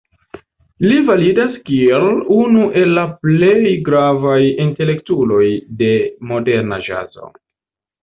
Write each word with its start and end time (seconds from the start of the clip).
Li 0.85 0.95
validas 1.09 1.59
kiel 1.67 2.07
unu 2.37 2.65
el 2.81 2.97
la 3.01 3.05
plej 3.27 3.77
gravaj 3.93 4.41
intelektuloj 4.67 5.47
de 5.85 5.95
moderna 6.35 6.85
ĵazo. 6.91 7.35